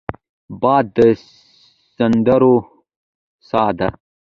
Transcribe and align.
باد 0.61 0.85
د 0.97 0.99
سندرو 1.97 2.55
سا 3.47 3.63
دی 3.77 3.89